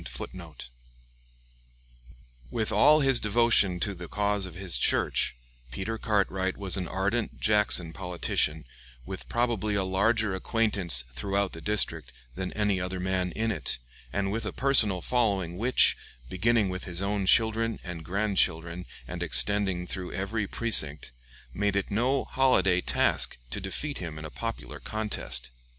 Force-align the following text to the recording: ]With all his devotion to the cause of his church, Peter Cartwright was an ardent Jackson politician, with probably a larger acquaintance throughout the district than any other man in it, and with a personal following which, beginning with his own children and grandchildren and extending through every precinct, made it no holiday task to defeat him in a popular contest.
]With 2.49 2.71
all 2.71 3.01
his 3.01 3.19
devotion 3.19 3.79
to 3.81 3.93
the 3.93 4.07
cause 4.07 4.47
of 4.47 4.55
his 4.55 4.79
church, 4.79 5.35
Peter 5.69 5.99
Cartwright 5.99 6.57
was 6.57 6.75
an 6.75 6.87
ardent 6.87 7.39
Jackson 7.39 7.93
politician, 7.93 8.65
with 9.05 9.29
probably 9.29 9.75
a 9.75 9.83
larger 9.83 10.33
acquaintance 10.33 11.05
throughout 11.11 11.51
the 11.51 11.61
district 11.61 12.11
than 12.33 12.51
any 12.53 12.81
other 12.81 12.99
man 12.99 13.31
in 13.33 13.51
it, 13.51 13.77
and 14.11 14.31
with 14.31 14.43
a 14.47 14.51
personal 14.51 15.01
following 15.01 15.59
which, 15.59 15.95
beginning 16.29 16.69
with 16.69 16.85
his 16.85 17.03
own 17.03 17.27
children 17.27 17.79
and 17.83 18.03
grandchildren 18.03 18.87
and 19.07 19.21
extending 19.21 19.85
through 19.85 20.13
every 20.13 20.47
precinct, 20.47 21.11
made 21.53 21.75
it 21.75 21.91
no 21.91 22.23
holiday 22.25 22.81
task 22.81 23.37
to 23.51 23.61
defeat 23.61 23.99
him 23.99 24.17
in 24.17 24.25
a 24.25 24.31
popular 24.31 24.79
contest. 24.79 25.51